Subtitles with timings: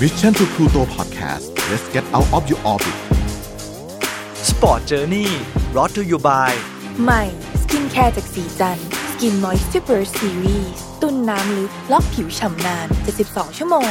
[0.00, 2.96] Mission to Pluto Podcast let's get out of your orbit
[4.50, 5.28] Sport Journey
[5.72, 6.50] brought to you by
[7.04, 7.22] ใหม่
[7.62, 8.78] สกินแคร์จากสีจัน
[9.10, 10.70] สกินมอยส์ u เ e อร์ซีรีส์
[11.02, 12.86] ตุ้นน้ำลึกล็อกผิวฉ่ำนาน
[13.22, 13.90] 72 ชั่วโมง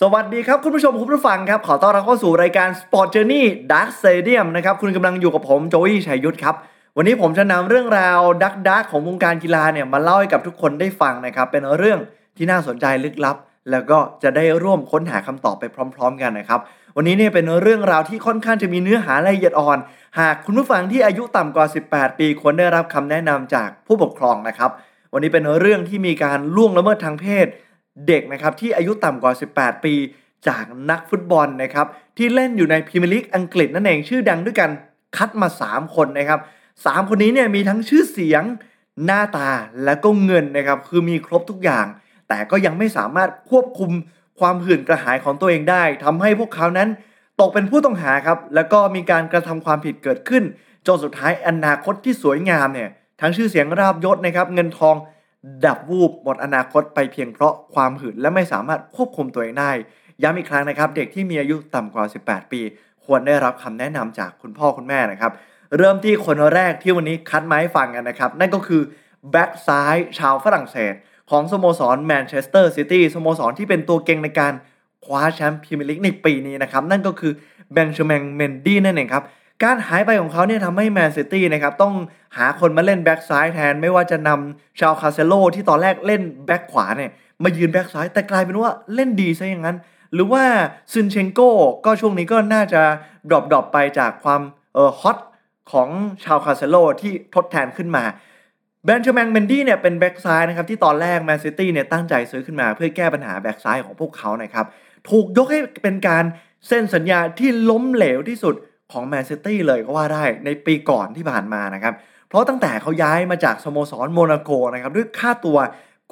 [0.00, 6.54] สวัสดีครับ คุณผู้ชมคุณผู้ฟังครับ ขอต้อนรับเข้าสู่รายการ Sport Journey Dark Stadium นะครับ คุณกำลังอยู่กับผมโจวี่ชัยยุทธครับ
[6.96, 12.00] วันนี้ผมจะนำเรื่องราว dark dark ของวงการกีฬาเนี่ยมาเล่าให้กับทุกคนได้ฟังนะครับ เป็นเรื่อง
[12.38, 13.36] ที่น่าสนใจลึกลับ
[13.70, 16.60] แล้วก็จะได้ร่วมค้นหาคำตอบไปพร้อม ๆ กันนะครับ
[16.96, 19.78] วันนี้เนี่ยเป็นเรื่องราวที่ค่อนข้างจะมีเนื้อหาละเอียดอ่อน
[20.20, 24.70] หากคุณผู้ฟังที่อายุต่ำกว่า 18 ปีควรได้รับคำแนะนำจากผู้ปกครองนะครับ
[25.12, 27.46] วันนี้เป็นเรื่องที่มีการล่วงละเมิดทางเพศ
[28.08, 29.94] เด็กนะครับที่อายุต่ำกว่า 18 ปี
[30.48, 31.86] จากนักฟุตบอลนะครับ
[32.16, 34.70] ที่เล่นอยู่ในพรีเมียร์ลีกอังกฤษนั่นเองชื่อดังด้วยกัน
[35.16, 36.40] คัดมา 3 คนนะครับ
[36.86, 38.42] สามคนนี้เนี่ยมีทั้งชื่อเสียง
[39.04, 39.50] หน้าตา
[39.84, 41.86] และก็เงินนะครับคือมีครบทุกอย่าง
[42.28, 43.90] แต่ก็ยังไม่สามารถควบคุม
[44.40, 46.88] ความหื่นกระหายของตัวเองได้ทำให้พวกเขานั้น
[47.40, 50.44] ตกเป็นผู้ต้องหาครับ แล้วก็มีการกระทำความผิดเกิดขึ้น
[50.86, 52.88] จนสุดท้ายอนาคตที่สวยงามเนี่ย
[53.20, 54.96] ทั้งชื่อเสียงราบยศนะครับ เงินทอง
[55.66, 59.70] ดับวูบหมดอนาคตไปเพียงเพราะความหื่นและไม่สามารถควบคุมตัวเองได้
[60.22, 62.60] ย้ำอีกครั้งนะครับ เด็กที่มีอายุต่ำกว่า 18 ปี
[63.04, 65.32] ควรได้รับคำแนะนำจากคุณพ่อคุณแม่นะครับ
[65.76, 68.82] เริ่มที่คนแรกที่วันนี้คัดมาให้ฟังกันนะครับ นั่นก็คือ
[69.30, 70.94] แบ็กซ้ายชาวฝรั่งเศส
[71.30, 74.52] ของสโมสรแมนเชสเตอร์ซิตี้สโมสรที่เป็นตัวเก่งในการ
[75.04, 77.32] คว้าแชมป์พรีเมียร์ลีกในปีนี้นะครับ นั่นก็คือ
[77.72, 79.24] เบนจาแมงเมนดี้นั่นเองครับ
[79.64, 81.94] การหายไปของเขาเนี่ยทำให้แมนซิตี้นะครับต้อง
[82.36, 87.10] หาคนมาเล่นแบ็กซ้ายแทน ไม่ว่าจะนำชูเอา คานเซโลที่ตอนแรกเล่นแบ็กขวาเนี่ย
[87.42, 89.76] มายืนแบ็กซ้ายแต่กลายเป็นว่าเล่นดีซะอย่างนั้น
[90.14, 90.44] หรือว่า
[90.92, 91.50] ซินเชนโก้
[91.84, 92.82] ก็ช่วงนี้ก็น่าจะ
[93.30, 94.40] drop drop ไปจากความ
[94.74, 95.18] เออ hot
[95.72, 95.88] ของ
[96.24, 98.04] ชูเอา คานเซโลที่ทดแทนขึ้นมา
[98.84, 104.66] แบนเชอร์แมงเมนดี้เนี่ยเป็นแบ็กซ้ายนะครับที่ตอนแรกแมนซิตี้เนี่ยตั้งใจซื้อขึ้นมาเพื่อแก้ปัญหาแบ็กซ้ายของพวกเขานะครับ
[105.10, 106.24] ถูกยกให้เป็นการ
[106.66, 108.54] เซ็นสัญญาที่ล้มเหลวที่สุด
[108.92, 111.94] ของแมนซิตี้เลยก็ว่าได้ในปีก่อนที่ผ่านมานะครับ
[112.28, 115.58] เพราะตั้งแต่เขาย้ายมาจากสโมสรโมนาโกนะครับด้วยค่าตัว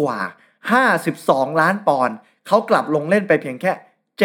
[0.02, 0.20] กว่า
[0.90, 3.72] 52 ล้านปอนด์เขากลับลงเล่นไปเพียงแค่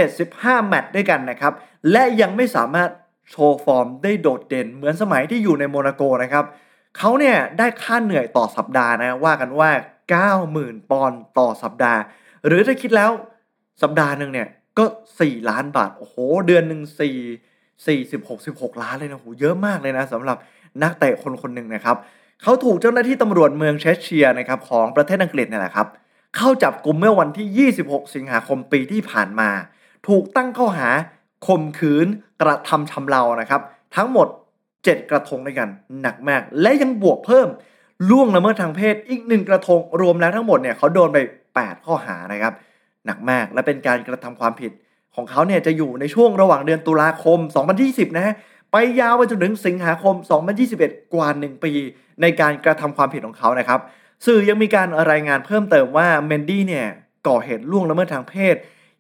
[0.08, 1.54] 75 แมตช์ด้วยกันนะครับ
[1.92, 2.90] และยังไม่สามารถ
[3.32, 6.46] โชว์ฟอร์มได้โดดเด่นเหมือนสมัยที่อยู่ในโมนาโกนะครับ
[6.98, 9.70] เขาเนี่ยได้ค่าเหนื่อยต่อสัปดาห์นะว่ากันว่า
[10.36, 12.00] 90,000 ปอนด์ต่อสัปดาห์
[12.48, 13.12] หรือถ้าคิดแล้ว
[13.82, 14.48] สัปดาห์หนึ่งเนี่ย
[14.78, 14.86] ก็
[15.18, 16.16] 4 ล้านบาท โอ้โห
[16.48, 16.82] เดือนหนึ่ง
[17.86, 20.38] 4 40 66ล้านเลยนะโหเยอะมากเลยนะสำหรับ
[20.84, 21.98] นักเตะคนคนหนึ่งนะครับ
[22.44, 25.88] เขาถูกเจ้าหน้าที่ตำรวจเมืองเชสเชียร์นะครับของประเทศอังกฤษเนี่ยแหละครับ
[26.36, 29.50] เข้าจับกลุ่มเมื่อวันที่ 26 สิงหาคมปีที่ผ่านมา
[30.08, 30.90] ถูกตั้งข้อหา
[31.48, 32.08] ข่มขืน
[32.42, 33.62] กระทำชำเรานะครับ
[33.96, 34.28] ทั้งหมด
[34.84, 35.70] 7 กระทงด้วยกัน
[36.02, 37.48] หนักมาก และยังบวกเพิ่ม
[38.10, 41.18] ล่วงละเมิดทางเพศอีกหนึ่งกระทงรวมแล้วทั้งหมดเนี่ยเขาโดนไป
[41.54, 42.54] 8 ข้อหานะครับ
[43.06, 44.72] หนักมากและเป็นการกระทำความผิด
[45.16, 47.40] ของเขาเนี่ยจะอยู่ในช่วงระหว่างเดือนตุลาคม
[47.78, 48.34] 2020 นะฮะ
[48.72, 50.16] ไปยาวไปจนถึงสิงหาคม
[50.64, 51.72] 2021 กว่า 1 ปี
[52.22, 53.80] ในการกระทำความผิดของเขานะครับ
[54.26, 56.88] สื่อยังมีการรายงานเพิ่มเติมว่าเมนดี้เนี่ย
[57.28, 58.56] ก่อเหตุล่วงละเมิดทางเพศ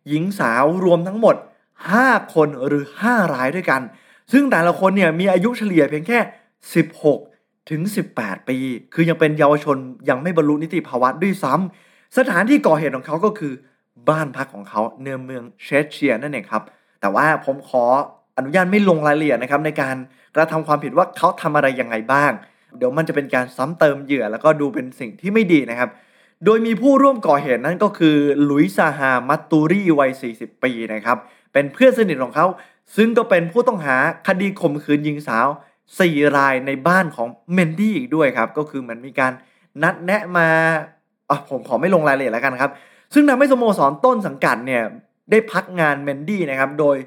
[0.09, 1.35] หญิงสาวรวมทั้งหมด
[1.85, 3.81] 5 คนหรือ 5 รายด้วยกัน
[4.31, 6.19] ซึ่งแต่ละคนเนี่ยมีอายุเฉลี่ยเพียงแค่
[6.93, 7.81] 16 ถึง
[8.15, 8.57] 18 ปี
[8.93, 9.77] คือยังเป็นเยาวชน
[10.09, 13.53] ยังไม่บรรลุนิติภาวะด้วยซ้ำสถานที่ก่อเหตุของเขาก็คือ
[14.09, 16.63] บ้านพักของเขาเนือเมืองเชสเชียร์นั่นเองครับ
[17.01, 17.83] แต่ว่าผมขอ
[18.37, 19.95] อนุญาตไม่ลงรายละเอียดนะครับในการ
[20.35, 22.31] กระทำความผิดว่าเขาทำอะไรยังไงบ้าง
[22.77, 25.89] เดี๋ยวมันจะเป็นการซ้ำเติมเหยื่อ แล้วก็ดูเป็นสิ่งที่ไม่ดีนะครับ
[26.45, 28.15] โดยมีผู้ร่วมก่อเหตุนั่นก็คือ
[28.49, 31.17] ลุยซาฮามัตตูรีวัย 40 ปีนะครับ
[31.53, 32.45] เป็นเพื่อนสนิทของเขา
[32.95, 33.95] ซึ่งก็เป็นผู้ต้องหา
[34.27, 35.47] คดีข่มขืนหญิงสาว
[35.91, 39.31] 4 รายในบ้านของเมนดี้อีกด้วยครับ ก็คือเหมือนมีการ
[39.83, 40.47] นัดแนะมา
[41.29, 42.71] อะผมขอไม่ลงรายละเอียดแล้วกันครับ
[43.13, 44.83] ซึ่งทำให้สโมสรต้นสังกัดเนี่ย
[45.31, 46.97] ได้พักงานเมนดี้นะครับ โดย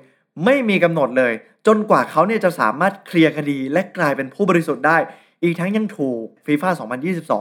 [0.45, 1.33] ไม่มีกำหนดเลย
[1.67, 4.97] จนกว่าเขาเนี่ยจะสามารถเคลียร์คดีและกลายเป็นผู้บริสุทธิ์ได้
[5.43, 6.71] อีกทั้งยังถูกฟีฟ่า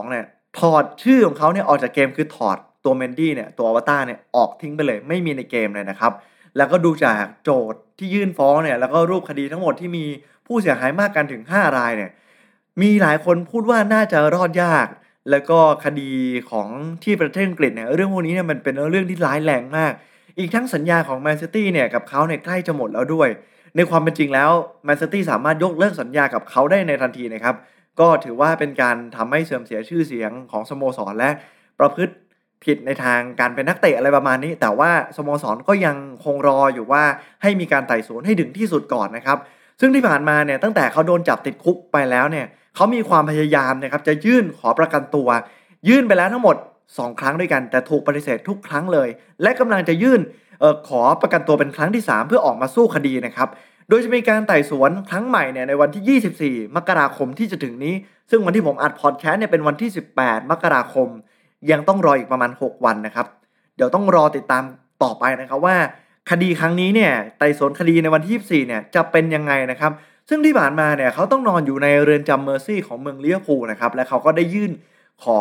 [0.06, 0.26] 2022 เนี่ย
[0.58, 6.12] ถอดชื่อของเขาเนี่ยออกจากเกมคือถอดตัวเมนดี้เนี่ยตัวอวตารเนี่ยออกทิ้งไปเลย ไม่มีในเกมเลยนะครับ
[6.56, 10.04] แล้วก็ดูจากโจทย์ที่ยื่นฟ้องเนี่ยแล้วก็รูปคดีทั้งหมดที่มี
[10.46, 12.10] ผู้เสียหายมากกันถึง 5 รายเนี่ย
[12.82, 14.86] มีหลายคนพูดว่าน่าจะรอดยาก
[15.30, 16.10] แล้วก็คดี
[16.50, 16.68] ของ
[17.04, 19.92] ที่ประเทศอังกฤษเนี่ยเรื่องพวกนี้เนี่ยมันเป็นเรื่องที่ร้ายแรงมาก
[20.38, 23.28] อีกทั้งสัญญาของแมนซิตี้เนี่ยกับเขาเนี่ยใกล้จะหมดแล้วด้วย
[23.76, 24.50] ในความเป็นจริงแล้ว
[24.84, 27.56] แมนซิตี้สามารถยกเลิกสัญญากับเขาได้ในทันทีนะครับ
[28.00, 31.30] ก็ถือว่าเป็นการทำให้เสื่อมเสียชื่อเสียงของสโมสรและ
[31.78, 32.14] ประพฤติ
[32.64, 37.02] ผิดในทางการเป็นนักเตะอะไรประมาณนี้ แต่ว่าสโมสรก็ยังคงรออยู่ว่า
[37.42, 39.38] ให้มีการไต่สวนให้ถึงที่สุดก่อนนะครับ
[39.80, 45.28] ซึ่งที่ผ่านมาเนี่ยตั้งแต่เขาโดนจับติดคุกไปแล้วเนี่ยเขามีความพยายามนะครับจะยื่นขอประกันตัว
[45.88, 46.56] ยื่นไปแล้วทั้งหมด
[46.88, 49.08] 2 ครั้งด้วยกัน แต่ถูกปฏิเสธทุกครั้งเลย
[49.42, 50.20] และกำลังจะยื่น
[50.62, 53.48] ออขอประกันตัวเป็นครั้งที่ 3 เพื่อออกมาสู้คดีนะครับ
[53.88, 57.94] โดยจะมีการไต่สวนครั้งใหม่เนี่ยในวันที่ 24 มกราคมที่จะถึงนี้
[58.30, 61.08] ซึ่งวันที่ผมอัดพอดแคสต์เนี่ยเป็นวันที่ 18 มกราคม
[61.70, 63.26] ยังต้องรออีกประมาณ 6 วันนะครับ
[63.76, 64.64] เดี๋ยวต้องรอติดตาม
[65.02, 65.76] ต่อไปนะครับว่า
[66.30, 69.92] คดีครั้งนี้เนี่ยไต่สวนคดีในวันที่24เนี่ยจะเป็นยังไงนะครับ
[70.28, 74.72] ซึ่งที่ผ่านมาเนี่ยเขาต้องนอนอยู่ในเรือนจำเมอร์ซี่ของเมืองเลียพูลนะครับและเขาก็ได้ยื่น
[75.24, 75.40] ขอ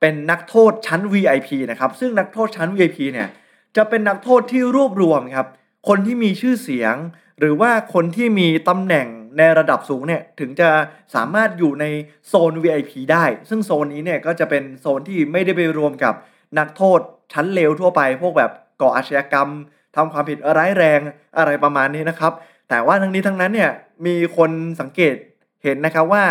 [0.00, 3.28] เป็นนักโทษชั้น VIP นะครับซึ่งนักโทษชั้น VIP เนี่ย
[3.76, 5.46] จะเป็นนักโทษที่รวบรวมครับ
[5.88, 6.94] คนที่มีชื่อเสียง
[7.40, 9.06] หรือว่าคนที่มีตำแหน่ง
[9.38, 10.68] ในระดับสูงเนี่ยถึงจะ
[11.14, 11.84] สามารถอยู่ใน
[12.28, 16.14] โซน VIP ได้ ซึ่งโซนนี้เนี่ยก็จะเป็นโซนที่ไม่ได้ไปรวมกับ
[16.58, 17.00] นักโทษ
[17.32, 18.52] ชั้นเลวทั่วไป พวกแบบ
[18.82, 19.48] ก่ออาชญากรรม
[19.96, 21.00] ทำความผิดร้ายแรง
[21.38, 22.32] อะไรประมาณนี้นะครับ
[22.68, 23.70] แต่ว่าทั้งนี้ทั้งนั้นเนี่ย
[24.06, 24.50] มีคน
[24.80, 25.14] สังเกต
[25.62, 26.24] เห็นนะครับว่า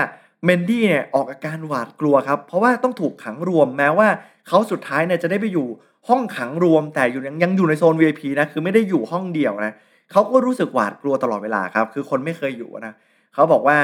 [0.46, 4.07] เมนดี้เนี่ยออกอาการหวาดกลัวครับ เพราะว่าต้องถูกขังรวมแม้ว่า
[4.48, 5.68] เขาสุดท้ายเนี่ยจะได้ไปอยู่
[6.07, 9.74] ห้องขังรวมแต่อยู่ยังยังอยู่ในโซน VIP นะคือไม่ได้อยู่ห้องเดียวนะ
[10.12, 12.94] เขาก็รู้สึกหวาดกลัวตลอดเวลาครับ คือคนไม่เคยอยู่นะ
[13.34, 13.80] เขาบอกว่า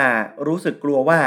[0.48, 1.20] รู้สึกกลัวว่า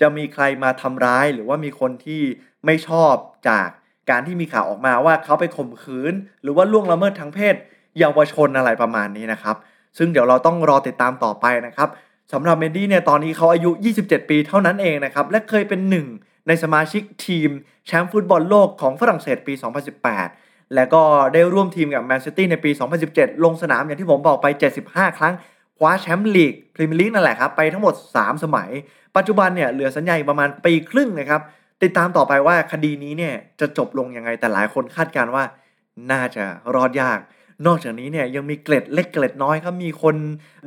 [0.00, 2.22] จะมีใครมาทำร้าย หรือว่ามีคนที่
[2.66, 3.14] ไม่ชอบ
[3.48, 3.68] จาก
[4.10, 6.12] การที่มีข่าวออกมาว่าเขาไปข่มขืน
[6.42, 7.54] หรือว่าล่วงละเมิดทางเพศ
[7.98, 9.56] เยาวชนอะไรประมาณนี้นะครับ
[9.98, 11.88] ซึ่งเดี๋ยวเราต้องรอติดตามต่อไปนะครับ
[12.32, 13.70] สำหรับเมนดี้เนี่ยตอนนี้เขาอายุ
[14.02, 16.06] 27 ปีเท่านั้นเองนะครับ และเคยเป็นหนึ่ง
[16.48, 17.50] ในสมาชิกทีม
[17.86, 19.54] แชมป์ฟุตบอลโลกของฝรั่งเศสปี
[20.12, 21.02] 2018 และก็
[21.34, 22.70] ได้ร่วมทีมกับแมนซิตี้ในปี
[23.06, 24.46] 2017 ลงสนามอย่างที่ผมบอกไป
[24.82, 25.34] 75 ครั้ง
[25.78, 28.70] คว้าแชมป์ลีกพรีเมียร์ลีกนั่นแหละครับ ไปทั้งหมด 3 สมัย
[29.16, 31.40] ปัจจุบันเนี่ยเหลือสัญญาประมาณปีครึ่งนะครับ
[31.82, 35.44] ติดตามต่อไปว่าคดีนี้เนี่ยจะจบลงยังไงแต่หลายคนคาดการว่า
[36.12, 36.44] น่าจะ
[36.74, 37.18] รอดยาก
[37.66, 40.16] นอกจากนี้เนี่ยยังมีเกล็ดเล็กเกล็ดน้อยครับมีคน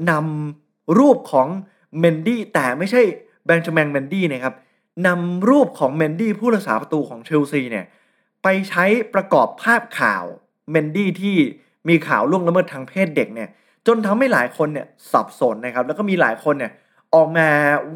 [0.10, 1.48] นำรูปของ
[2.00, 3.01] เมนดี้แต่ไม่ใช่
[3.46, 4.56] แบงฌาแมงเมนดี้นะครับ
[5.08, 7.86] นำรูปของเมนดี้ผู้รักษาประตูของเชลซีเนี่ย
[8.47, 10.24] ไปใช้ประกอบภาพข่าว
[10.71, 11.38] เมนดี้ที่
[11.89, 13.50] มีข่าวล่วงละเมิดทางเพศเด็กเนี่ย
[13.88, 16.71] จนทำให้หลายคนเนี่ยสับสนนะครับแล้วก็มีหลายคนเนี่ย
[17.15, 17.50] ออกมา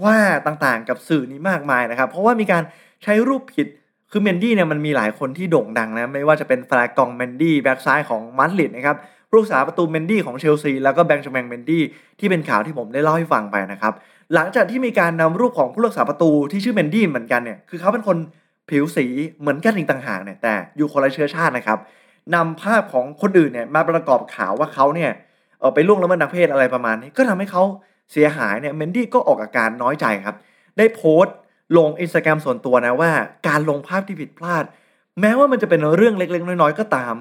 [0.04, 2.64] ว่าต่างๆกับสื่อนี้มากมายนะครับ เพราะว่ามีการ
[3.04, 3.68] ใช้รูปผิด
[4.12, 8.98] คือเมนดี้เนี่ยมันมีหลายคนที่โด่งดังนะ ไม่ว่าจะเป็นแฟร์ลองเมนดี้แบ็กซ้ายของมาดริดนะครับ
[9.28, 11.84] ผู้รักษาประตูเมนดี้ของเชลซีแล้วก็แบงฌาแมงเมนดี้
[12.20, 13.94] ที่เป็นข่าวที่ผมได้เล่าให้ฟังไปนะครับ
[14.34, 18.18] หลังจากที่มีการนำรูปของผู้รักษาประตูที่ชื่อเมนดี้เหมือนกันเนี่ยคือเขาเป็นคน
[18.70, 19.06] ผิวสี
[19.40, 21.80] เหมือนกันอีกต่างหากเนี่ยแต่อยู่คนละเชื้อชาตินะครับ
[22.36, 25.12] นำภาพของคนอื่นเนี่ยมาประกอบข่าวว่าเขาเนี่ย
[25.60, 27.64] เออไปล่วงละเมิดทางเพศอะไรประมาณนี้ ก็ทำให้เขา
[28.12, 30.36] เสียหายเนี่ยเมนดี้ก็ออกอาการน้อยใจครับ
[30.78, 31.36] ได้โพสต์
[31.78, 33.12] ลงอินสตาแกรมส่วนตัวนะว่า
[33.48, 34.64] การลงภาพที่ผิดพลาด
[35.22, 37.16] แม้ว่ามันจะเป็นเรื่องเล็กๆ น้อยๆ ก็ตาม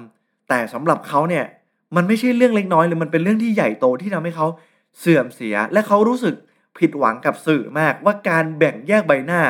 [0.49, 1.45] แต่สำหรับเขาเนี่ย
[1.95, 4.47] มันไม่ใช่เรื่องเล็กน้อยเลยมันเป็นเรื่องที่ใหญ่โตที่ทำให้เขา
[4.99, 6.35] เสื่อมเสีย และเขารู้สึก
[6.79, 9.41] ผิดหวังกับสื่อมากว่าการแบ่งแยกใบหน้า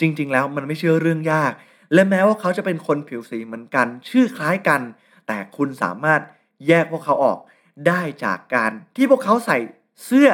[0.00, 1.52] จริง ๆ แล้วมันไม่ใช่เรื่องยาก
[1.94, 4.80] และแม้ว่าเขาจะเป็นคนผิวสีเหมือนกัน ชื่อคล้ายกัน
[5.26, 6.20] แต่คุณสามารถ
[6.68, 7.38] แยกพวกเขาออก
[7.88, 9.58] ได้จากการที่พวกเขาใส่
[10.06, 10.28] เสื้อ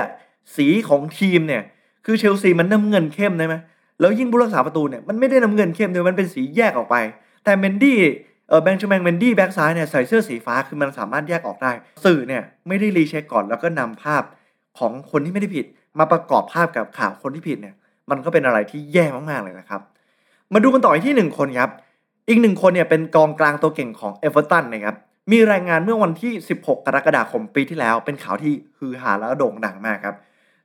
[0.57, 1.63] สีของทีมเนี่ย
[2.07, 3.55] คือเชลซีมันน้ำเงินเข้มได้ไหม
[4.01, 6.97] แล้วยิ่งผู้รักษาประตูเนี่ยมันไม่ได้น้ำเงินเข้มเลยมันเป็นสีแยกออกไป
[7.45, 7.99] แต่เมนดี้
[8.49, 11.73] เออแบงฌาแมงเมนดี้แบ็กซ้ายเนี่ยใส่เสื้อสีฟ้าคือมันสามารถแยกออกได้
[12.05, 14.23] สื่อเนี่ยไม่ได้ recheck ก่อนแล้วก็นำภาพ
[14.79, 15.67] ของคนที่ไม่ได้ผิด
[15.99, 17.75] มาประกอบภาพกับข่าวคนที่ผิดเนี่ย
[18.11, 19.81] มันก็เป็นอะไรที่แย่มากๆเลยนะครับ
[20.53, 21.71] มาดูกันต่อที่หนึ่งคนครับ
[22.29, 24.97] อีกหนึ่งคนเนี่ยเป็นกองกลางตัวเก่งของเอเวอร์ตันนะครับ
[25.33, 30.17] มีรายงานเมื่อวันที่ 16 กรกฎาคมปีที่แล้ว เป็นข่าวที่ฮือฮาแล้วโด่งดังมากครับ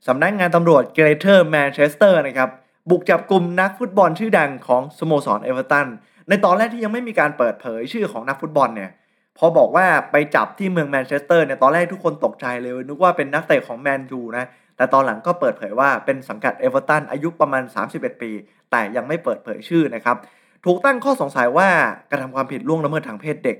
[0.08, 2.50] สำนักงานตำรวจเกรเทอร์แมนเชสเตอร์นะครับ
[2.90, 5.88] บุกจับกลุ่มนักฟุตบอลชื่อดังของสโมสรเอเวอร์ตัน
[6.30, 8.92] ในตอนแรกที่ยังไม่มีการเปิดเผยชื่อของนักฟุตบอลเนี่ย
[9.38, 14.46] พอบอกว่าไปจับที่เมืองแมนเชสเตอร์เนี่ยตอนแรกทุกคนตกใจเลยนึกว่าเป็นนักเตะของแมนยูนะ
[14.78, 17.64] แต่ตอนหลังก็เปิดเผยว่าเป็นสังกัดเอเวอร์ตันอายุประมาณ
[17.94, 18.32] 31 ปี
[18.72, 20.18] แต่ยังไม่เปิดเผยชื่อนะครับ
[20.66, 21.70] ถูกตั้งข้อสงสัยว่า
[22.12, 23.58] กระทำความผิดล่วงละเมิดทางเพศเด็ก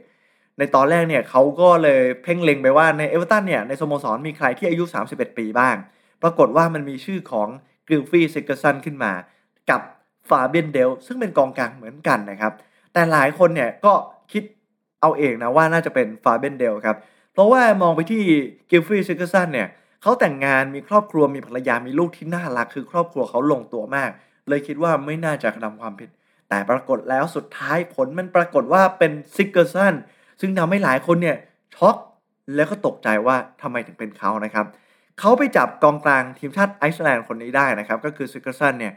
[0.58, 5.76] ในตอนแรกเนี่ยเขาก็เลยเพ่งเล็งไปว่าในเอเวอร์ตันเนี่ยในสโมสรมีใครที่อายุ 31 ปีบ้าง
[6.22, 7.48] ปรากฏว่ามันมีชื่อของ
[7.88, 9.12] กิลฟี่ซิกเกอร์สันขึ้นมา
[9.70, 9.82] กับ
[10.30, 12.54] ฟาเบียนเดลฟ์ซึ่งเป็นกองกลางเหมือนกันนะครับ
[12.94, 13.94] แต่หลายคนเนี่ยก็
[14.32, 14.44] คิด
[15.04, 16.98] เอาเองนะว่าน่าจะเป็นฟาเบียนเดลฟ์ครับ
[17.34, 18.22] เพราะว่ามองไปที่
[18.70, 19.68] กิลฟี่ซิกเกอร์สันเนี่ย
[20.02, 24.10] เขาแต่งงานมีครอบครัวมีภรรยามีลูกที่น่ารักคือครอบครัวเขาลงตัวมาก
[24.50, 26.10] เลยคิดว่าไม่น่าจะกระทำความผิด
[26.50, 29.94] แต่ปรากฏแล้วสุดท้ายผลมันปรากฏว่าเป็นซิกเกอร์สัน
[30.42, 31.38] ซึ่งทำให้หลายคนเนี่ย
[31.76, 31.96] ช็อก
[32.56, 34.66] แล้วก็ตกใจว่าทำไมถึงเป็นเขานะครับ
[35.20, 38.94] เขาไปจับกองกลางทีมชาติไอซ์แลนด์คนนี้ได้นะครับ ก็คือซิกเกอร์สันเนี่ย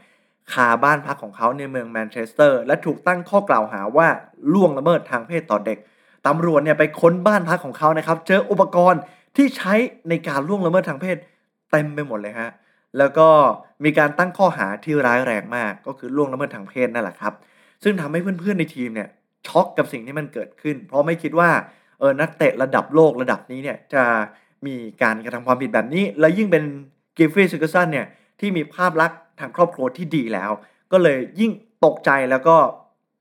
[0.53, 4.07] คาบ้านพักของเขาในเมืองแมนเชสเตอร์ และถูกตั้งข้อกล่าวหาว่า
[4.53, 5.77] ล่วงละเมิดทางเพศต่อเด็ก
[6.27, 9.01] ตำรวจเนี่ยไปค้นบ้านพักของเขานะครับ เจออุปกรณ์
[9.35, 9.73] ที่ใช้
[10.09, 11.17] ในการล่วงละเมิดทางเพศ
[11.71, 12.49] เต็มไปหมดเลยฮะ
[12.97, 13.27] แล้วก็
[13.83, 17.33] มีการตั้งข้อหาที่ร้ายแรงมาก ก็คือล่วงละเมิดทางเพศนั่นแหละครับ
[17.83, 19.09] ซึ่งทำให้เพื่อนๆในทีมเนี่ย
[19.47, 21.49] ช็อกกับสิ่งที่มันเกิดขึ้น เพราะไม่คิดว่า
[21.99, 24.03] เออนักเตะระดับโลกระดับนี้เนี่ยจะ
[24.67, 26.63] มีการกระทำความผิดแบบนี้ และยิ่งเป็น
[27.17, 28.05] กิลฟี่ซิกเกอร์สันเนี่ย
[28.39, 30.51] ที่มีภาพลักษณ์ทางครอบครัวที่ดีแล้ว
[30.91, 31.51] ก็เลยยิ่ง
[31.85, 32.55] ตกใจแล้วก็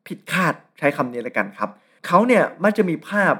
[0.06, 1.70] ผิดคาดใช้คำนี้เลยกันครับ
[2.06, 3.34] เขาเนี่ยมักจะมีภาพ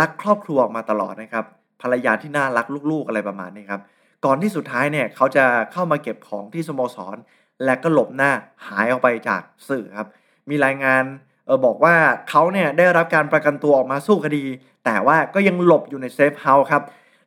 [0.00, 1.44] รักครอบครัวออกมาตลอดนะครับ
[1.82, 3.82] ภรรยาที่น่ารักลูกๆอะไรประมาณนี้ครับ
[4.24, 7.16] ก่อนที่สุดท้ายเนี่ยเขาจะเข้ามาเก็บของที่สโมสร
[7.64, 8.30] และก็หลบหน้า
[8.66, 10.08] หายออกไปจากสื่อครับ
[10.48, 11.96] มีรายงานเออบอกว่า
[12.30, 14.44] เขาเนี่ยได้รับการประกันตัวออกมาสู้คดี
[14.84, 16.82] แต่ว่าก็ยังหลบอยู่ใน safe house ครับ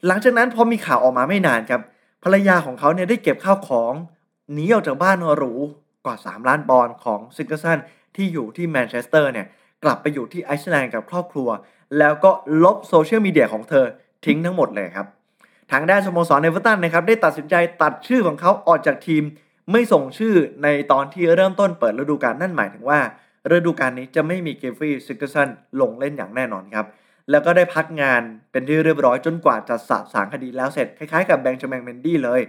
[0.08, 1.82] หลังจากนั้นพอมีข่าวออกมาไม่นานครับ
[2.24, 3.94] ภรรยาของเขาเนี่ยได้เก็บข้าวของ
[4.54, 5.54] หนีออกจากบ้านหรู
[6.06, 7.80] กว่า 3 ล้านปอนด์ของซิกเกอร์สัน
[8.16, 9.48] ที่อยู่ที่แมนเชสเตอร์เนี่ย
[9.84, 11.50] กลับไปอยู่ที่ไอซ์แลนด์กับครอบครัว
[12.00, 12.32] แล้วก็
[12.64, 13.86] ลบโซเชียลมีเดียของเธอ
[14.26, 15.08] ทิ้งทั้งหมดเลยครับ
[15.72, 19.24] ทางด้านสโมสรเอเวอร์ตันนะครับได้ตัดสินใจตัดชื่อของเขาออกจากทีม
[19.72, 20.34] ไม่ส่งชื่อ
[20.64, 23.00] ในตอนที่เริ่มต้นเปิดฤดูกาลนั่นหมายถึงว่า
[23.52, 25.50] ฤดูกาลนี้จะไม่มีกิลฟี่ซิกเกอร์สัน
[25.82, 26.86] ลงเล่นอย่างแน่นอนครับ
[27.32, 28.22] แล้วก็ได้พักงาน
[28.52, 32.42] เป็นที่เรียบร้อยจนกว่าจะสะสางคดีแล้วเสร็จคล้ายๆกับแบงฌาแมงเมนดี้เลย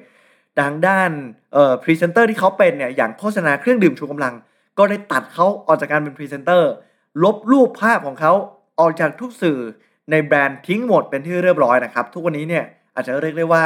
[0.61, 1.11] ทางด้าน
[1.53, 4.35] เอ่อพรีเซนเตอร์ที่เขาเป็นเนี่ยอย่างโฆษณาเครื่องดื่มชูกำลัง
[4.79, 6.71] ก็ได้ตัดเขาออกจากการเป็นพรีเซนเตอร์
[7.25, 8.33] ลบรูปภาพของเขา
[8.81, 9.59] ออกจากทุกสื่อ
[10.11, 12.65] ในแบรนด์ทิ้งหมดเป็นที่เรียบร้อยนะครับ ทุกวันนี้เนี่ย
[12.95, 13.65] อาจจะเรียกได้ว่า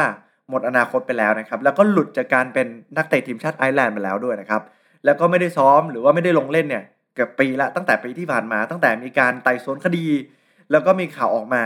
[0.51, 4.63] หมดอนาคตไปแล้วนะครับ แล้วก็หลุดจากการเป็นนักเตะทีมชาติไอร์แลนด์ไปแล้วด้วยนะครับ
[5.05, 6.85] แล้วก็ไม่ได้ซ้อมหรือว่าไม่ได้ลงเล่นเนี่ย
[7.15, 10.07] เกือบปีละตั้งแต่ปีที่ผ่านมา ตั้งแต่มีการไต่สวนคดี
[10.71, 11.63] แล้วก็มีข่าวออกมา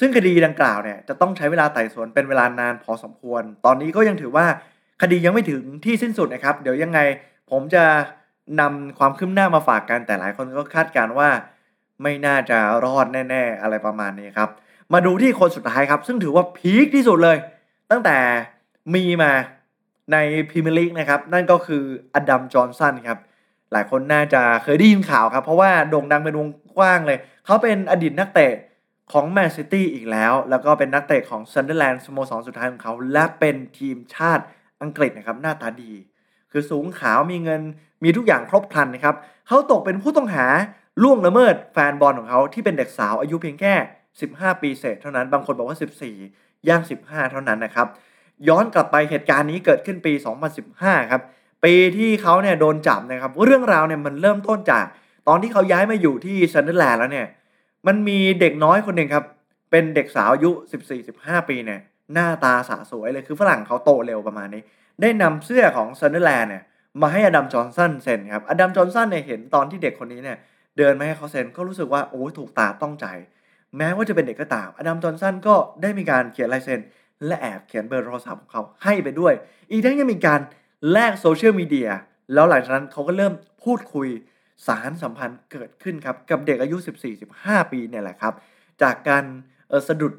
[0.00, 4.46] ซึ่งคดีดังกล่าวเนี่ยจะต้องใช้เวลาไต่สวนเป็นเวลานานพอสมควร ตอนนี้ก็ยังถือว่า
[5.02, 7.00] คดียังไม่ถึงที่สิ้นสุดนะครับ เดี๋ยวยังไง
[7.50, 7.84] ผมจะ
[8.60, 11.28] นำความคืบหน้ามาฝากกันแต่หลายคนก็คาดการว่า
[12.02, 14.50] ไม่น่าจะรอดแน่ ๆ อะไรประมาณนี้ครับ
[14.92, 17.36] มาดูที่คนสุดท้ายครับ ซึ่งถือว่าพีคที่สุดเลย
[17.90, 18.16] ตั้งแต่
[18.94, 19.32] มีมา
[20.12, 20.16] ใน
[20.50, 21.82] พรีเมียร์ลีกนะครับ นั่นก็คือ
[22.14, 23.18] อดัมจอห์นสันครับ
[23.72, 28.52] หลายคนน่าจะเคยได้ยินข่าวครับ เพราะว่าโด่งดังเป็นวงกว้างเลย เขาเป็นอดีตนักเตะ
[29.12, 34.44] ของแมนซิตี้อีกแล้ว แล้วก็เป็นนักเตะของซันเดอร์แลนด์สโมสรสุดท้ายของเขา และเป็นทีมชาติ
[34.82, 35.92] อังกฤษนะครับ หน้าตาดี
[36.52, 37.62] คือสูงขาวมีเงิน
[38.04, 39.14] มีทุกอย่างครบครันนะครับ
[39.48, 40.46] เขาตกเป็นผู้ต้องหา
[41.02, 43.74] ล่วงละเมิดแฟนบอลของเขาที่เป็นเด็กสาวอายุเพียงแค่
[44.20, 45.78] 15 ปีเศษเท่านั้นบางคนบอกว่า
[46.20, 47.86] 14 ย่าง 15 เท่านั้นนะครับ
[48.48, 50.12] ย้อนกลับไปเหตุการณ์นี้เกิดขึ้นปี
[50.62, 51.22] 2015 ครับ
[51.64, 54.84] ปีที่เขาเนี่ยโดนจับนะครับเรื่องราวเนี่ยมันเริ่มต้นจาก
[55.28, 57.26] ตอนที่เขาย้ายมาอยู่ที่ซันเดอร์แลนด์แล้วเนี่ย
[57.86, 59.24] มันมีเด็กน้อยคนหนึ่งครับ
[59.70, 60.50] เป็นเด็กสาวอายุ
[61.00, 61.80] 14-15 ปีเนี่ย
[62.14, 64.62] หน้าตาสาสวยเลยคือฝรั่งเขาโตเร็วประมาณนี้
[65.00, 66.62] ได้นำเสื้อของซันเดอร์แลนด์เนี่ย
[67.02, 70.38] มาให้อดัมจอห์นสันเซ็นครับ อดัมจอห์นสันเนี่ยเห็นตอนที่เด็กคนนี้เนี่ย
[70.78, 73.06] เดินมาให้เขาเซ็นก็รู้สึกว่าโอ้ถูกตาต้องใจ
[73.76, 76.80] แม้ว่าจะเป็นเด็กก็ตาม อดัมจอห์นสันก็ได้มีการเขียนลายเซ็น
[77.26, 79.34] และแอบเขียนเบอร์โทรศัพท์ของเขาให้ไปด้วย
[79.70, 80.40] อีกทั้งยังมีการ
[80.92, 81.90] แลกโซเชียลมีเดีย
[82.34, 83.34] แล้วหลังจากนั้นเขาก็เริ่ม
[83.64, 84.08] พูดคุย
[84.66, 86.76] สารสัมพันธ์เกิดขึ้นครับกับเด็กอายุ
[87.24, 88.34] 14-15 ปีเนี่ยแหละครับ
[88.82, 89.24] จากการ
[89.88, 90.12] สะดุด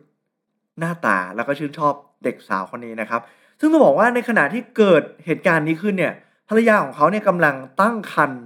[0.80, 3.22] หน้าตาแล้วก็ชื่นชอบเด็กสาวคนนี้นะครับ
[3.60, 6.14] ซึ่งต้องบอกว่าในขณะที่เกิดเหตุการณ์นี้ขึ้นเนี่ย
[6.50, 8.42] ภรรยาของเขาเนี่ยกำลังตั้งครรภ์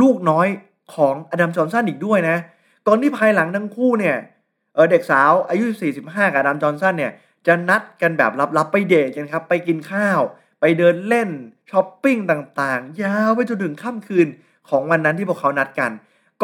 [0.00, 0.48] ลูกน้อย
[0.94, 2.36] ของอดัมจอห์นสันอีกด้วยนะ
[2.86, 4.16] ก่อนที่ภายหลังทั้งคู่เนี่ย
[4.74, 5.64] เออเด็กสาวอายุ
[6.00, 7.12] 45กับอดัมจอห์นสันเนี่ย
[7.46, 10.20] จะนัดกันแบบลับๆไปเดทกันครับ ไปกินข้าว
[10.60, 11.30] ไปเดินเล่น
[11.70, 14.26] ช้อปปิ้งต่างๆ ยาวไปจนถึงค่ำคืน
[14.68, 15.90] ของวันนั้นที่พวกเขานัดกัน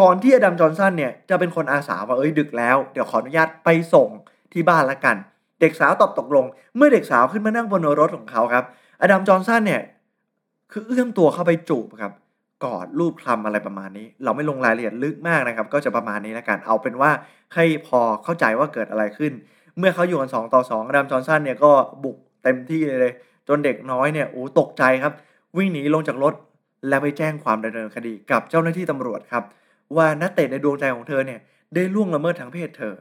[0.01, 4.09] ก่อนที่อดัมจอห์นสันเนี่ยจะเป็นคนอาสาว่าเอ้ยดึกแล้ว เดี๋ยวขออนุญาตไปส่ง
[4.53, 5.17] ที่บ้านละกัน
[5.61, 6.45] เด็กสาวตอบตกลง
[6.77, 8.65] เมื่อเด็กสาวขึ้นมานั่งบนรถของเขาครับ
[9.03, 9.83] อดัมจอห์นสันเนี่ย
[10.73, 12.13] คือเอื้อมตัวเข้าไปจูบครับ
[12.65, 17.11] กอดรูปคลำอะไรประมาณนี้ เราไม่ลงรายละเอียดลึกมากนะครับ ก็จะประมาณนี้และกันเอาเป็นว่า
[17.55, 19.33] ให้พอเข้าใจว่าเกิดอะไรขึ้น
[19.79, 21.73] เมื่อเขาอยู่กัน2ต่อ2อดัมจอนสันเนี่ยก็
[22.05, 23.13] บุกเต็มที่เลย
[23.49, 25.13] จนเด็กน้อยเนี่ยโอ้ตกใจครับ
[25.57, 26.35] วิ่งหนีลงจากรถ
[26.89, 29.45] และไปแจ้งความดำเนินคดีกับเจ้าหน้าที่ตำรวจครับ
[29.97, 31.41] ว่านักเตะในดวงใจของเธอเนี่ย
[31.75, 32.95] ได้ล่วงละเมิดทางเพศเธอ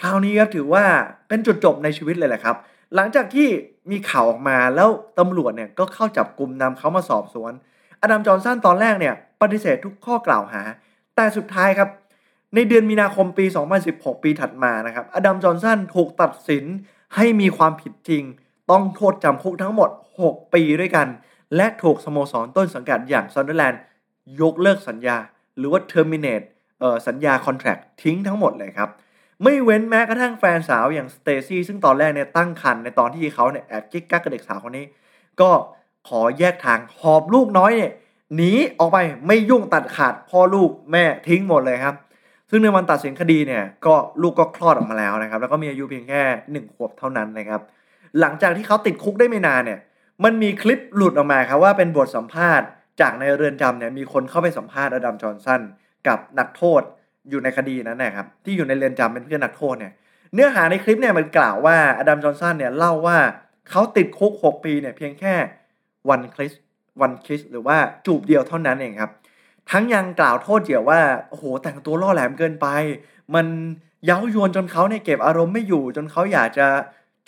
[0.00, 0.84] คราวนี้ครับถือว่า
[1.28, 2.56] เป็นจุดจบในชีวิตเลยแหละครับ
[2.94, 3.48] หลังจากที่
[3.90, 7.52] มีข่าวออกมาแล้วตำรวจเนี่ยก็เข้าจับกลุ่มนำเขามาสอบสวน
[8.02, 10.62] อดัมจอห์นสันตอนแรกเนี่ยปฏิเสธทุกข้อกล่าวหา
[11.16, 11.88] แต่สุดท้ายครับ
[12.54, 13.44] ในเดือนมีนาคมปี
[13.84, 16.64] 2016 ปีถัดมานะครับ อดัมจอห์นสันถูกตัดสิน
[17.16, 18.22] ให้มีความผิดจริง
[18.70, 19.90] ต้องโทษจำคุกทั้งหมด
[20.22, 21.08] 6 ปีด้วยกัน
[21.56, 23.80] และถูกสโมสรต้นสังกัดอย่างซันเดอร์แลนด์
[24.40, 25.16] ยกเลิกสัญญา
[25.58, 26.46] หรือว่า terminate
[26.80, 28.90] เอ่อสัญญา contract ทิ้งทั้งหมดเลยครับ
[29.42, 34.86] ไม่เว้นแม้กระทั่งแฟนสาวอย่างสเตซี่ซึ่งตอนแรกเนี่ยตั้งครรภ์ในตอนที่เขาเนี่ยแอบกิ๊กกักกับเด็กสาวคนนี้
[35.40, 35.50] ก็
[36.08, 37.92] ขอแยกทางหอบลูกน้อยเนี่ย
[38.36, 41.94] หนีออกไปไม่ยุ่งตัดขาดพ่อลูกแม่ทิ้งหมดเลยครับ
[42.50, 46.22] ซึ่งในวันตัดสินคดีเนี่ยก็ลูกก็คลอดออกมาแล้วนะครับ แล้วก็มีอายุเพียงแค่
[46.52, 47.60] หนึ่งขวบเท่านั้นนะครับ
[48.20, 49.80] หลังจากที่เขาติดคุกได้ไม่นานเนี่ย
[50.24, 52.66] มันมีคลิปหลุดออกมาครับว่าเป็นบทสัมภาษณ์
[53.00, 55.60] จากในเรือนจำเนี่ยมีคนเข้าไปสัมภาษณ์อดัมจอห์นสัน
[56.08, 56.82] กับนักโทษ
[57.30, 59.92] อยู่ในคดีนั้นนะครับที่อยู่ในเรือนจำเป็นเพื่อนนักโทษเนี่ย
[60.34, 63.18] เนื้อหาในคลิปเนี่ยมันกล่าวว่าอดัมจอห์นสันเนี่ยเล่าว่า
[63.70, 65.34] เขาติดคุก 6 ปีเนี่ยเพียงแค่
[66.10, 66.52] วันคริส
[67.00, 67.76] วันคริสหรือว่า
[68.06, 69.12] จูบเดียวเท่านั้นเองครับ
[69.70, 72.66] ทั้งยังกล่าวโทษเหยื่อว่าโอ้โหแต่งตัวล่อแหลมเกินไป
[73.34, 73.46] มัน
[74.04, 76.66] เย้ายวนจนเขาเนี่ยเก็บอารมณ์ไม่อยู่ จนเขาอยากจะ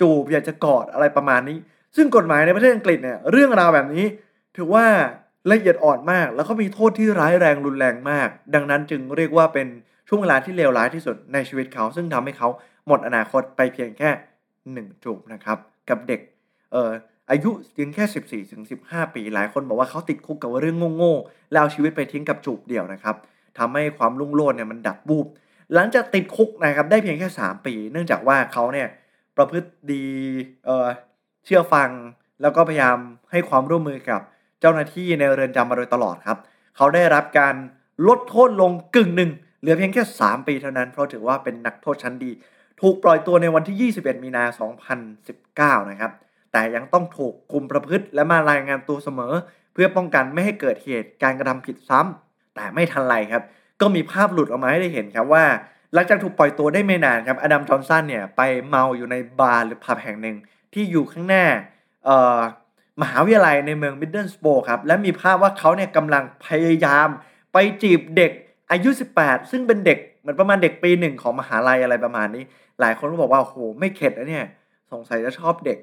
[0.01, 1.59] จูบอยากจะกอดอะไรประมาณนี้
[1.97, 4.05] ซึ่งกฎหมายในประเทศอังกฤษเนี่ยเรื่องราวแบบนี้
[4.57, 4.87] ถือว่า
[5.51, 9.69] ละเอียดอ่อนมาก แล้วก็มีโทษที่ร้ายแรงรุนแรงมาก ดังนั้นจึงเรียกว่าเป็น
[10.09, 12.49] ช่วงเวลาที่เลวร้ายที่สุดในชีวิตเขา ซึ่งทำให้เขา
[12.87, 14.11] หมดอนาคตไปเพียงแค่
[14.73, 15.59] หนึ่งจูบนะครับ
[15.89, 16.21] กับเด็ก
[16.73, 16.91] เอ่อ
[17.31, 18.05] อายุเพียงแค่
[18.45, 23.17] 14ถึง15 ปี หลายคนบอกว่าเขาติดคุกกับเรื่องโง่ๆแล้วเอาชีวิตไปทิ้งกับจูบเดียวนะครับ
[23.59, 25.27] ทำให้ความรุ่งโรจน์เนี่ยมันดับบูบ
[25.75, 28.89] หลังจากติดคุกนะครับได้เพียงแค่ 3 ปี เนื่องจากว่าเขาเนี่ย
[29.37, 30.05] ประพฤติดี
[30.67, 30.87] เอ่อ
[31.45, 31.91] เชื่อฟัง
[32.43, 32.97] แล้วก็พยายาม
[33.31, 34.21] ให้ความร่วมมือกับ
[34.65, 36.39] เจ้าหน้าที่ในเรือนจำมาโดยตลอดครับ
[36.77, 37.55] เขาได้รับการ
[38.09, 39.31] ลดโทษลงกึ่งหนึ่ง
[39.61, 42.31] เหลือเพียงแค่ 3 ปีเท่านั้น เพราะถือว่าเป็นนักโทษชั้นดี
[42.81, 44.45] ถูกปล่อยตัวในวันที่ 21 มีนา
[45.77, 46.13] 2019 นะครับ
[46.53, 49.33] แต่ยังต้องถูกคุมประพฤติและมารายงานตัวเสมอ
[49.73, 53.43] เพื่อป้องกันไม่ให้เกิดเหตุการกระทำผิดซ้ำแต่ไม่ทันไรครับ
[53.81, 55.45] ก็มีภาพหลุดออกมาให้ได้เห็นครับว่า
[55.95, 60.37] หลังจากถูกปล่อยตัวได้ไม่นานครับอดัมจอห์นสันเนี่ยไปเมาอยู่ในบาร์หรือผับแห่งหนึ่ง
[60.75, 61.45] ที่อยู่ข้างหน้า
[63.03, 67.09] มหาวิทยาลัยในเมืองมิดเดิลสโบครับและมีภาพว่าเขาเนี่ยกำลังพยายาม
[67.53, 68.33] ไปจีบเด็ก
[68.71, 72.45] อายุ 18 ซึ่งเป็นเด็กเหมือนประมาณเด็กปีหนึ่งของมหาลัยอะไรประมาณนี้
[72.81, 74.47] หลายคนก็บอกว่าโหไม่เข็ดนะเนี่ย
[74.93, 75.79] สงสัยจะชอบเด็ก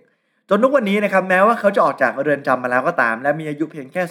[0.50, 4.04] จนทุกวันนี้นะครับแม้ว่าเขาจะออกจากเรือนจำมาแล้วก็ตาม และมีอายุเพียงแค่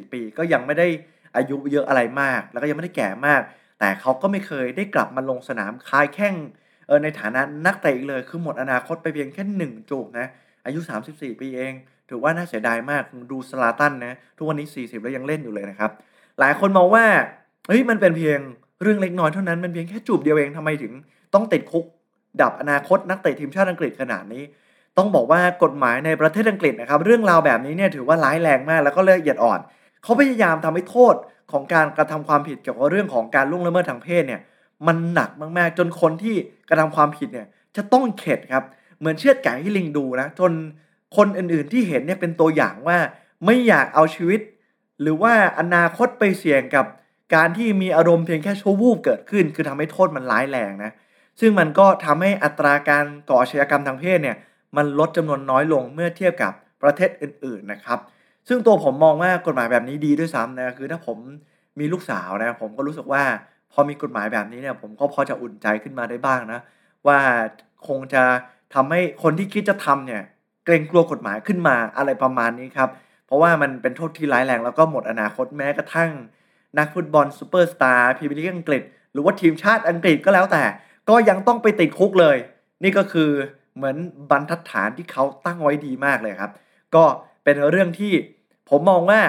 [0.00, 0.88] 34 ปี ก็ยังไม่ได้
[1.36, 3.40] อายุเยอะอะไรมาก แล้วก็ยังไม่ได้แก่มาก
[3.78, 6.34] แต่เขาก็ไม่เคยได้กลับมาลงสนามคายแข่ง
[6.86, 10.26] เออในฐานะนักเตะอีกเลย คือหมดอนาคตไปเพียงแค่หนึ่งจูบนะ
[10.66, 11.74] อายุ 34 ปีเอง
[12.08, 15.90] ถือว่าน่าเสียดายมากดูสลาตันนะ ทุกวันนี้ 40 แล้วยังเล่นอยู่เลยนะครับ
[16.40, 17.04] หลายคนมองว่า
[17.68, 18.38] เฮ้ยมันเป็นเพียง
[18.82, 20.92] เรื่องเล็กน้อยเท่านั้นมันเพียงแค่จูบเดียวเองทำไมถึง
[21.34, 21.84] ต้องติดคุก
[22.42, 24.42] ดับอนาคตนักเตะทีมชาติอังกฤษขนาดนี้
[24.96, 29.60] ต้องบอกว่ากฎหมายในประเทศอังกฤษนะครับเรื่องราวแบบนี้เนี่ยถือว่าร้ายแรงมากแล้วก็ละเอียดอ่อน
[30.02, 31.14] เขาพยายามทำให้โทษ
[31.52, 34.40] ของการกระทำความผิดเกี่ยวกับเรื่องของการล่วงละเมิดทางเพศเนี่ย
[34.86, 36.36] มันหนักมากๆ จนคนที่
[36.68, 38.64] กระทำความผิดเนี่ยจะต้องเข็ดครับ
[38.98, 40.52] เหมือนเชือดไก่ให้ลิงดูนะจน
[41.16, 42.98] คนอื่นๆที่เห็นเนี่ยเป็นตัวอย่างว่า
[43.44, 44.40] ไม่อยากเอาชีวิต
[45.00, 46.86] หรือว่าอนาคตไปเสี่ยงกับ
[47.34, 50.92] การที่มีอารมณ์เพียงแค่ชั่ววูบเกิดขึ้น คือทำให้โทษมันร้ายแรงนะ
[51.40, 54.36] ซึ่งมันก็ทำให้อัตราการก่ออาชญากรรมทางเพศเนี่ย
[54.76, 57.98] มันลดจำนวนน้อยลงเมื่อเทียบกับประเทศอื่นๆนะครับ
[58.48, 61.18] ซึ่งตัวผมมองว่ากฎหมายแบบนี้ดีด้วยซ้ำนะคือถ้าผม
[61.78, 63.22] มีลูกสาวนะผมก็รู้สึกว่า
[63.72, 66.60] พอมีกฎหมายแบบนี้เนี่ยผมก็พอจะอุ่นใจขึ้นมาได้บ้างนะ
[67.06, 67.18] ว่า
[67.88, 68.22] คงจะ
[68.74, 70.22] ทำให้คนที่คิดจะทำเนี่ย
[70.68, 72.90] เกรงกลัวกฎหมายขึ้นมาอะไรประมาณนี้ครับ
[73.26, 76.10] เพราะว่ามันเป็นโทษที่ร้ายแรงแล้วก็หมดอนาคตแม้กระทั่ง
[76.78, 80.62] นักฟุตบอลซูเปอร์สตาร์พรีเมียร์ลีกอังกฤษ หรือว่าทีมชาติอังกฤษก็แล้วแต่
[81.08, 82.36] ก็ยังต้องไปติดคุกเลย
[82.82, 83.30] นี่ก็คือ
[83.76, 83.96] เหมือน
[84.30, 86.52] บรรทัดฐานที่เขาตั้งไว้ดีมากเลยครับ
[86.94, 87.04] ก็
[87.44, 88.12] เป็นเรื่องที่
[88.68, 89.20] ผมมองว่า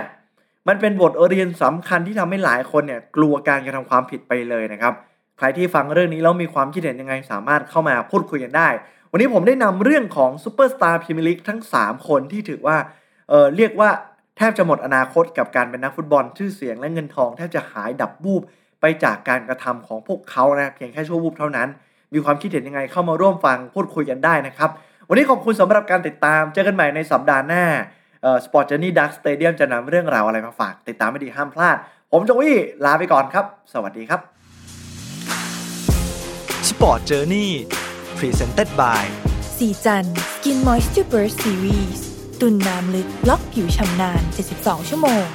[0.67, 4.93] มันเป็นบทเรียนสำคัญที่ทำให้หลายคนเนี่ยกลัวการกระทำความผิดไปเลยนะครับ
[5.38, 8.69] ใครที่ฟังเรื่องนี้แล้วมีความคิดเห็นยังไงสามารถเข้ามาพูดคุยกันได้
[9.12, 12.78] วันนี้ผมได้นำเรื่องของซูเปอร์สตาร์พรีเมียร์ลีกทั้ง 3 คนที่ถือว่า
[13.30, 13.89] เออเรียกว่า
[14.38, 18.41] แทบจะหมดอนาคตกับการเป็นนักฟุตบอลชื่อเสียงและเงินทองแทบจะหายดับวูบ
[18.82, 21.67] ไปจากการกระทำของพวกเขานะเพียงแค่ชั่ววูบเท่านั้น
[22.13, 24.69] มีความคิดเห็นยังไงเข้ามาร่วมฟังพูดคุยกันได้นะครับ
[25.10, 27.63] วันนี้ขอบคุณสำหรับการติดตาม เจอกันใหม่ในสัปดาห์หน้า
[28.46, 31.78] Sport Journey ดัก Stadium จะนำเรื่องราวอะไรมาฝาก ติดตามให้ดีห้ามพลาด
[32.12, 34.22] ผมโจวี่ลาไปก่อนครับ สวัสดีครับ
[36.69, 37.50] Sport Journey
[38.20, 39.04] Presented by
[39.58, 42.00] ศรีจันทร์ Skin Moisture Burst Series
[42.40, 44.22] ตุนน้ำลึกล็อกผิวฉ่ำนาน
[44.56, 45.26] 72 ชั่วโมง